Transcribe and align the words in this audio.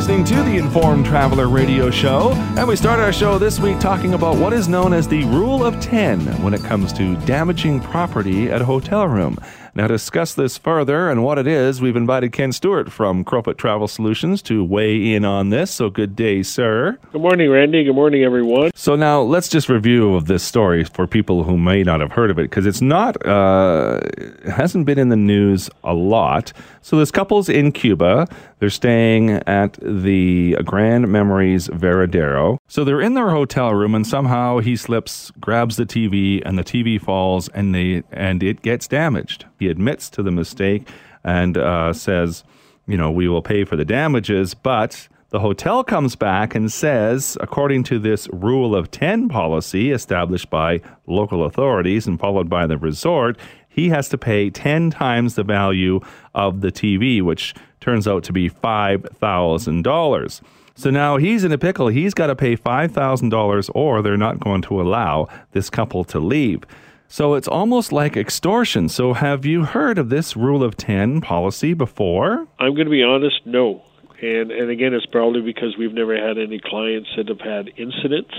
listening 0.00 0.24
to 0.24 0.42
the 0.44 0.56
Informed 0.56 1.04
Traveler 1.04 1.46
Radio 1.46 1.90
Show, 1.90 2.32
and 2.56 2.66
we 2.66 2.74
start 2.74 3.00
our 3.00 3.12
show 3.12 3.36
this 3.36 3.60
week 3.60 3.78
talking 3.78 4.14
about 4.14 4.38
what 4.38 4.54
is 4.54 4.66
known 4.66 4.94
as 4.94 5.06
the 5.06 5.24
Rule 5.24 5.62
of 5.62 5.78
10 5.78 6.42
when 6.42 6.54
it 6.54 6.64
comes 6.64 6.90
to 6.94 7.16
damaging 7.26 7.80
property 7.80 8.50
at 8.50 8.62
a 8.62 8.64
hotel 8.64 9.06
room. 9.06 9.36
Now, 9.72 9.86
to 9.86 9.94
discuss 9.94 10.34
this 10.34 10.58
further 10.58 11.08
and 11.08 11.22
what 11.22 11.38
it 11.38 11.46
is, 11.46 11.80
we've 11.80 11.94
invited 11.94 12.32
Ken 12.32 12.50
Stewart 12.50 12.90
from 12.90 13.24
Crowfoot 13.24 13.56
Travel 13.56 13.86
Solutions 13.86 14.42
to 14.42 14.64
weigh 14.64 15.14
in 15.14 15.24
on 15.24 15.50
this. 15.50 15.70
So, 15.70 15.90
good 15.90 16.16
day, 16.16 16.42
sir. 16.42 16.98
Good 17.12 17.20
morning, 17.20 17.48
Randy. 17.50 17.84
Good 17.84 17.94
morning, 17.94 18.24
everyone. 18.24 18.72
So, 18.74 18.96
now 18.96 19.20
let's 19.20 19.48
just 19.48 19.68
review 19.68 20.14
of 20.16 20.26
this 20.26 20.42
story 20.42 20.82
for 20.82 21.06
people 21.06 21.44
who 21.44 21.56
may 21.56 21.84
not 21.84 22.00
have 22.00 22.10
heard 22.10 22.32
of 22.32 22.38
it 22.38 22.50
because 22.50 22.66
it's 22.66 22.80
not, 22.80 23.24
uh, 23.24 24.00
it 24.18 24.48
hasn't 24.48 24.86
been 24.86 24.98
in 24.98 25.08
the 25.08 25.16
news 25.16 25.70
a 25.84 25.94
lot. 25.94 26.52
So, 26.82 26.98
this 26.98 27.12
couple's 27.12 27.48
in 27.48 27.70
Cuba. 27.70 28.26
They're 28.58 28.70
staying 28.70 29.30
at 29.46 29.78
the 29.80 30.56
Grand 30.64 31.06
Memories 31.08 31.68
Varadero. 31.68 32.58
So, 32.66 32.82
they're 32.82 33.00
in 33.00 33.14
their 33.14 33.30
hotel 33.30 33.72
room, 33.72 33.94
and 33.94 34.04
somehow 34.04 34.58
he 34.58 34.74
slips, 34.74 35.30
grabs 35.38 35.76
the 35.76 35.86
TV, 35.86 36.42
and 36.44 36.58
the 36.58 36.64
TV 36.64 37.00
falls, 37.00 37.48
and 37.50 37.72
they 37.72 38.02
and 38.10 38.42
it 38.42 38.62
gets 38.62 38.88
damaged. 38.88 39.44
He 39.60 39.68
admits 39.68 40.10
to 40.10 40.22
the 40.22 40.32
mistake 40.32 40.88
and 41.22 41.56
uh, 41.56 41.92
says, 41.92 42.42
you 42.86 42.96
know, 42.96 43.10
we 43.10 43.28
will 43.28 43.42
pay 43.42 43.64
for 43.64 43.76
the 43.76 43.84
damages, 43.84 44.54
but 44.54 45.06
the 45.28 45.38
hotel 45.38 45.84
comes 45.84 46.16
back 46.16 46.56
and 46.56 46.72
says, 46.72 47.38
according 47.40 47.84
to 47.84 48.00
this 48.00 48.26
rule 48.32 48.74
of 48.74 48.90
10 48.90 49.28
policy 49.28 49.92
established 49.92 50.50
by 50.50 50.80
local 51.06 51.44
authorities 51.44 52.08
and 52.08 52.18
followed 52.18 52.48
by 52.48 52.66
the 52.66 52.78
resort, 52.78 53.38
he 53.68 53.90
has 53.90 54.08
to 54.08 54.18
pay 54.18 54.50
10 54.50 54.90
times 54.90 55.36
the 55.36 55.44
value 55.44 56.00
of 56.34 56.62
the 56.62 56.72
TV, 56.72 57.22
which 57.22 57.54
turns 57.80 58.08
out 58.08 58.24
to 58.24 58.32
be 58.32 58.50
$5,000. 58.50 60.40
So 60.74 60.90
now 60.90 61.18
he's 61.18 61.44
in 61.44 61.52
a 61.52 61.58
pickle. 61.58 61.88
He's 61.88 62.14
got 62.14 62.28
to 62.28 62.34
pay 62.34 62.56
$5,000 62.56 63.70
or 63.74 64.02
they're 64.02 64.16
not 64.16 64.40
going 64.40 64.62
to 64.62 64.80
allow 64.80 65.28
this 65.52 65.68
couple 65.68 66.04
to 66.04 66.18
leave. 66.18 66.64
So 67.12 67.34
it's 67.34 67.48
almost 67.48 67.90
like 67.90 68.16
extortion. 68.16 68.88
So 68.88 69.14
have 69.14 69.44
you 69.44 69.64
heard 69.64 69.98
of 69.98 70.10
this 70.10 70.36
rule 70.36 70.62
of 70.62 70.76
10 70.76 71.20
policy 71.20 71.74
before? 71.74 72.46
I'm 72.60 72.74
going 72.74 72.86
to 72.86 72.90
be 72.90 73.02
honest, 73.02 73.40
no. 73.44 73.82
And 74.22 74.52
and 74.52 74.70
again, 74.70 74.94
it's 74.94 75.06
probably 75.06 75.40
because 75.40 75.76
we've 75.76 75.92
never 75.92 76.14
had 76.16 76.38
any 76.38 76.60
clients 76.64 77.08
that 77.16 77.26
have 77.28 77.40
had 77.40 77.70
incidents. 77.76 78.34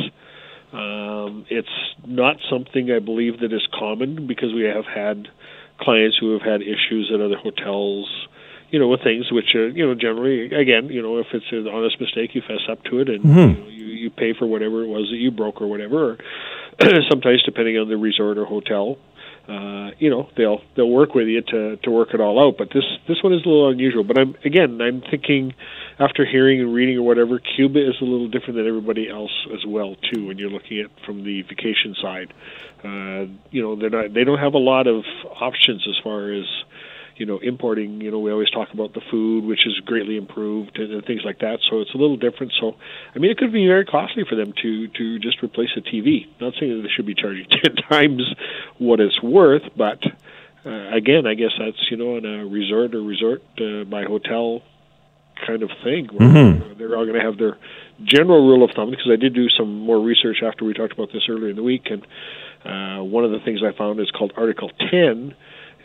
Um, 0.71 1.45
it's 1.49 1.67
not 2.07 2.37
something 2.49 2.89
I 2.91 2.99
believe 2.99 3.41
that 3.41 3.51
is 3.51 3.67
common 3.77 4.25
because 4.25 4.53
we 4.53 4.63
have 4.63 4.85
had 4.85 5.27
clients 5.81 6.17
who 6.17 6.31
have 6.31 6.43
had 6.43 6.61
issues 6.61 7.11
at 7.13 7.19
other 7.19 7.35
hotels, 7.35 8.07
you 8.69 8.79
know, 8.79 8.87
with 8.87 9.01
things 9.03 9.31
which 9.33 9.53
are, 9.55 9.67
you 9.67 9.85
know, 9.85 9.95
generally, 9.95 10.45
again, 10.53 10.85
you 10.87 11.01
know, 11.01 11.17
if 11.17 11.27
it's 11.33 11.51
an 11.51 11.67
honest 11.67 11.99
mistake, 11.99 12.35
you 12.35 12.41
fess 12.41 12.61
up 12.71 12.81
to 12.85 12.99
it 12.99 13.09
and 13.09 13.23
Mhm. 13.25 13.55
you, 13.57 13.61
know, 13.63 13.69
you, 13.69 13.85
you 13.87 14.09
pay 14.11 14.31
for 14.33 14.45
whatever 14.45 14.83
it 14.83 14.87
was 14.87 15.09
that 15.09 15.17
you 15.17 15.29
broke 15.31 15.61
or 15.61 15.67
whatever. 15.67 16.11
Or 16.11 16.17
sometimes, 17.09 17.43
depending 17.43 17.77
on 17.77 17.89
the 17.89 17.97
resort 17.97 18.37
or 18.37 18.45
hotel, 18.45 18.97
uh, 19.47 19.91
you 19.97 20.09
know, 20.09 20.29
they'll 20.37 20.61
they'll 20.75 20.89
work 20.89 21.15
with 21.15 21.27
you 21.27 21.41
to 21.41 21.77
to 21.77 21.91
work 21.91 22.13
it 22.13 22.21
all 22.21 22.39
out. 22.39 22.57
But 22.57 22.69
this 22.73 22.83
this 23.07 23.21
one 23.23 23.33
is 23.33 23.41
a 23.43 23.49
little 23.49 23.69
unusual. 23.69 24.03
But 24.03 24.17
I'm 24.17 24.35
again, 24.45 24.79
I'm 24.81 25.01
thinking 25.01 25.53
after 25.99 26.25
hearing 26.25 26.61
and 26.61 26.73
reading 26.73 26.97
or 26.97 27.01
whatever, 27.01 27.39
Cuba 27.39 27.79
is 27.79 27.95
a 28.01 28.05
little 28.05 28.27
different 28.27 28.55
than 28.55 28.67
everybody 28.67 29.09
else 29.09 29.31
as 29.53 29.65
well 29.65 29.95
too. 29.95 30.27
When 30.27 30.37
you're 30.37 30.49
looking 30.49 30.79
at 30.79 30.91
from 31.05 31.23
the 31.23 31.41
vacation 31.41 31.95
side, 31.99 32.33
uh, 32.83 33.25
you 33.49 33.61
know, 33.61 33.75
they're 33.75 33.89
not 33.89 34.13
they 34.13 34.23
don't 34.23 34.39
have 34.39 34.53
a 34.53 34.59
lot 34.59 34.87
of 34.87 35.03
options 35.39 35.85
as 35.87 35.97
far 36.03 36.31
as 36.31 36.45
you 37.21 37.27
know 37.29 37.39
importing 37.51 37.91
you 38.05 38.11
know 38.11 38.19
we 38.25 38.31
always 38.35 38.49
talk 38.57 38.69
about 38.77 38.91
the 38.97 39.03
food 39.11 39.41
which 39.51 39.63
is 39.69 39.75
greatly 39.91 40.15
improved 40.23 40.73
and, 40.81 40.89
and 40.95 41.01
things 41.09 41.23
like 41.29 41.39
that. 41.45 41.57
So 41.69 41.73
it's 41.81 41.93
a 41.97 41.99
little 42.03 42.17
different. 42.25 42.51
So 42.59 42.65
i 43.13 43.19
mean 43.19 43.29
it 43.33 43.37
could 43.39 43.53
be 43.53 43.65
very 43.75 43.85
costly 43.95 44.23
for 44.29 44.35
them 44.41 44.51
to 44.63 44.71
to 44.99 45.05
just 45.27 45.37
replace 45.47 45.73
a 45.81 45.81
tv 45.91 46.07
not 46.43 46.51
saying 46.59 46.71
that 46.75 46.81
they 46.85 46.93
should 46.95 47.05
be 47.13 47.17
charging 47.23 47.45
10 47.65 47.75
times 47.95 48.23
what 48.87 48.97
it's 49.05 49.19
worth 49.39 49.65
but 49.85 49.99
uh, 50.69 50.87
again 51.01 51.23
i 51.31 51.35
guess 51.41 51.53
that's 51.63 51.81
you 51.91 51.97
know 52.01 52.11
in 52.19 52.25
a 52.25 52.37
resort 52.59 52.89
or 52.97 53.03
resort 53.15 53.41
uh, 53.65 53.83
by 53.95 54.01
hotel 54.13 54.45
kind 55.47 55.63
of 55.63 55.71
thing 55.85 56.03
where 56.15 56.27
Mhm. 56.27 56.77
they're 56.77 56.95
all 56.97 57.05
going 57.09 57.19
to 57.21 57.25
have 57.29 57.37
their 57.43 57.55
general 58.03 58.41
rule 58.49 58.63
of 58.65 58.71
thumb 58.75 58.89
because 58.93 59.09
i 59.11 59.19
did 59.25 59.33
do 59.33 59.47
some 59.59 59.71
more 59.89 59.99
research 60.11 60.39
after 60.49 60.61
we 60.65 60.73
talked 60.73 60.93
about 60.97 61.09
this 61.15 61.23
earlier 61.29 61.49
in 61.49 61.55
the 61.61 61.67
week. 61.73 61.85
And 61.93 62.01
uh, 62.71 62.99
one 63.03 63.23
of 63.27 63.31
the 63.35 63.39
things 63.45 63.59
i 63.69 63.71
found 63.83 63.99
is 64.05 64.09
called 64.17 64.31
article 64.37 64.69
10 64.91 65.33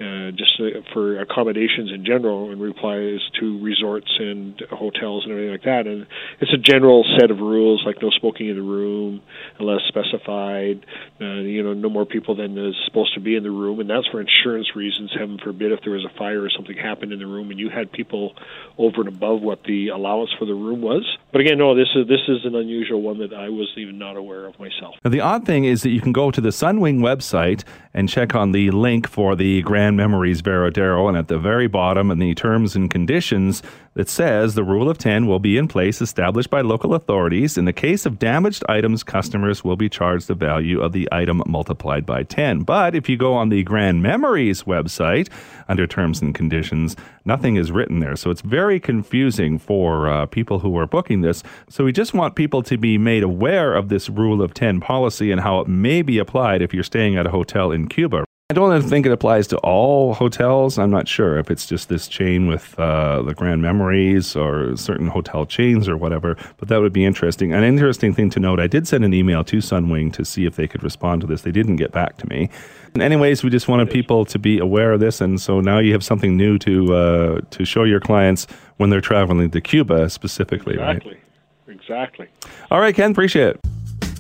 uh, 0.01 0.31
just 0.33 0.61
uh, 0.61 0.81
for 0.93 1.21
accommodations 1.21 1.93
in 1.93 2.05
general 2.05 2.51
and 2.51 2.61
replies 2.61 3.21
to 3.41 3.63
resorts 3.63 4.11
and 4.19 4.61
hotels 4.71 5.25
and 5.25 5.33
everything 5.33 5.53
like 5.53 5.65
that. 5.65 5.87
And 5.87 6.07
it's 6.41 6.53
a 6.53 6.59
general 6.59 7.05
set 7.19 7.31
of 7.31 7.39
rules 7.39 7.83
like 7.87 8.03
no 8.03 8.11
smoking 8.11 8.49
in 8.49 8.57
the 8.57 8.63
room 8.63 9.23
unless 9.59 9.81
specified, 9.89 10.85
uh, 11.21 11.41
you 11.41 11.63
know, 11.63 11.73
no 11.73 11.89
more 11.89 12.05
people 12.05 12.35
than 12.35 12.59
is 12.59 12.75
supposed 12.85 13.15
to 13.15 13.21
be 13.21 13.37
in 13.37 13.43
the 13.43 13.51
room. 13.51 13.81
And 13.81 13.89
that's 13.89 14.07
for 14.09 14.21
insurance 14.21 14.75
reasons, 14.77 15.13
heaven 15.19 15.39
forbid, 15.43 15.73
if 15.73 15.81
there 15.83 15.93
was 15.93 16.05
a 16.05 16.19
fire 16.19 16.43
or 16.43 16.51
something 16.51 16.77
happened 16.77 17.13
in 17.13 17.19
the 17.19 17.27
room 17.27 17.51
and 17.51 17.59
you 17.59 17.71
had 17.71 17.93
people 17.93 18.35
over 18.79 19.01
and 19.01 19.09
above 19.09 19.41
what 19.41 19.65
the 19.65 19.89
allowance 19.89 20.31
for 20.39 20.45
the 20.45 20.55
room 20.55 20.83
was. 20.83 21.07
But 21.33 21.41
again, 21.41 21.59
no, 21.59 21.75
this 21.75 21.89
is, 21.95 22.07
this 22.09 22.23
is 22.29 22.45
an 22.45 22.55
unusual 22.55 23.01
one 23.01 23.19
that 23.19 23.33
I 23.33 23.49
was 23.49 23.73
even 23.77 23.99
not 23.99 24.17
aware 24.17 24.47
of 24.47 24.59
myself. 24.59 24.97
Now, 25.05 25.11
the 25.11 25.21
odd 25.21 25.47
thing 25.47 25.65
is 25.65 25.83
that 25.83 25.91
you 25.91 26.01
can 26.01 26.13
go 26.13 26.31
to 26.31 26.41
the 26.41 26.51
Sunwing 26.51 26.99
website 26.99 27.65
and 27.95 28.09
check 28.09 28.35
on 28.35 28.53
the 28.53 28.71
link 28.71 29.09
for 29.09 29.37
the 29.37 29.63
Grand 29.63 29.86
Memories 29.95 30.43
Varadero, 30.43 31.09
and 31.09 31.17
at 31.17 31.29
the 31.29 31.39
very 31.39 31.69
bottom 31.69 32.11
in 32.11 32.19
the 32.19 32.35
terms 32.35 32.75
and 32.75 32.91
conditions, 32.91 33.63
it 33.97 34.11
says 34.11 34.55
the 34.55 34.63
rule 34.63 34.91
of 34.91 34.99
10 34.99 35.27
will 35.27 35.39
be 35.39 35.57
in 35.57 35.69
place 35.69 36.03
established 36.03 36.51
by 36.51 36.61
local 36.61 36.93
authorities. 36.93 37.57
In 37.57 37.65
the 37.65 37.73
case 37.73 38.05
of 38.05 38.19
damaged 38.19 38.63
items, 38.69 39.03
customers 39.03 39.65
will 39.65 39.77
be 39.77 39.89
charged 39.89 40.29
the 40.29 40.35
value 40.35 40.83
of 40.83 40.93
the 40.93 41.09
item 41.11 41.43
multiplied 41.47 42.05
by 42.05 42.25
10. 42.25 42.65
But 42.65 42.95
if 42.95 43.09
you 43.09 43.17
go 43.17 43.33
on 43.33 43.49
the 43.49 43.63
Grand 43.63 44.03
Memories 44.03 44.65
website 44.65 45.31
under 45.67 45.87
terms 45.87 46.21
and 46.21 46.35
conditions, 46.35 46.95
nothing 47.25 47.57
is 47.57 47.73
written 47.73 48.01
there. 48.01 48.17
So 48.17 48.31
it's 48.31 48.43
very 48.43 48.79
confusing 48.79 49.59
for 49.59 50.11
uh, 50.11 50.27
people 50.27 50.59
who 50.59 50.77
are 50.77 50.87
booking 50.87 51.23
this. 51.23 51.43
So 51.71 51.85
we 51.85 51.93
just 51.93 52.13
want 52.13 52.35
people 52.35 52.63
to 52.65 52.77
be 52.77 52.99
made 52.99 53.23
aware 53.23 53.75
of 53.75 53.89
this 53.89 54.11
rule 54.11 54.43
of 54.43 54.53
10 54.53 54.79
policy 54.79 55.33
and 55.33 55.41
how 55.41 55.61
it 55.61 55.69
may 55.69 56.03
be 56.03 56.19
applied 56.19 56.61
if 56.61 56.75
you're 56.75 56.85
staying 56.85 57.17
at 57.17 57.27
a 57.27 57.31
hotel 57.31 57.73
in 57.73 57.89
Cuba. 57.89 58.26
I 58.49 58.55
don't 58.55 58.81
think 58.83 59.07
it 59.07 59.11
applies 59.11 59.49
to 59.49 59.57
all 59.59 60.15
hotels. 60.15 60.79
I'm 60.79 60.91
not 60.91 61.09
sure 61.09 61.37
if 61.37 61.51
it's 61.51 61.67
just 61.67 61.89
this 61.89 62.07
chain 62.07 62.47
with 62.47 62.79
uh, 62.79 63.23
the 63.23 63.35
Grand 63.35 63.61
Memories 63.61 64.37
or 64.37 64.77
certain 64.77 65.09
hotel 65.09 65.47
chains 65.47 65.89
or 65.89 65.97
whatever, 65.97 66.37
but 66.59 66.69
that 66.69 66.81
would 66.81 66.93
be 66.93 67.05
interesting. 67.05 67.53
An 67.53 67.65
interesting 67.65 68.15
thing 68.15 68.31
to 68.31 68.39
note 68.39 68.61
I 68.61 68.69
did 68.69 68.87
send 68.87 69.05
an 69.05 69.13
email 69.13 69.43
to 69.43 69.57
Sunwing 69.57 70.13
to 70.13 70.25
see 70.25 70.47
if 70.47 70.55
they 70.55 70.69
could 70.69 70.85
respond 70.85 71.23
to 71.23 71.27
this. 71.27 71.43
They 71.43 71.51
didn't 71.51 71.75
get 71.75 71.91
back 71.91 72.19
to 72.19 72.29
me. 72.29 72.49
And 72.95 73.03
anyways, 73.03 73.43
we 73.43 73.51
just 73.51 73.67
wanted 73.67 73.91
people 73.91 74.25
to 74.27 74.39
be 74.39 74.61
aware 74.61 74.93
of 74.93 75.01
this, 75.01 75.21
and 75.21 75.41
so 75.41 75.61
now 75.61 75.81
you 75.81 75.91
have 75.91 76.05
something 76.05 76.37
new 76.37 76.57
to 76.61 76.95
uh, 76.95 77.41
to 77.51 77.65
show 77.65 77.83
your 77.83 78.01
clients 78.01 78.47
when 78.77 78.91
they're 78.91 79.01
traveling 79.01 79.51
to 79.51 79.61
Cuba 79.61 80.09
specifically, 80.09 80.77
right? 80.77 80.99
Exactly. 80.99 81.19
Exactly. 81.67 82.29
All 82.71 82.79
right, 82.79 82.95
Ken, 82.95 83.11
appreciate 83.11 83.57
it. 83.57 83.61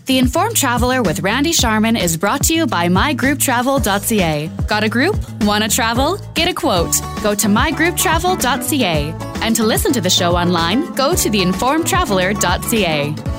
The 0.06 0.18
Informed 0.18 0.56
Traveler 0.56 1.02
with 1.02 1.20
Randy 1.20 1.52
Sharman 1.52 1.96
is 1.96 2.16
brought 2.16 2.44
to 2.44 2.54
you 2.54 2.66
by 2.68 2.86
mygrouptravel.ca. 2.86 4.50
Got 4.68 4.84
a 4.84 4.88
group? 4.88 5.16
Want 5.42 5.64
to 5.64 5.70
travel? 5.70 6.18
Get 6.34 6.48
a 6.48 6.54
quote. 6.54 6.94
Go 7.24 7.34
to 7.34 7.48
mygrouptravel.ca. 7.48 9.14
And 9.42 9.56
to 9.56 9.64
listen 9.64 9.92
to 9.92 10.00
the 10.00 10.08
show 10.08 10.36
online, 10.36 10.94
go 10.94 11.16
to 11.16 11.28
theinformedtraveler.ca. 11.28 13.35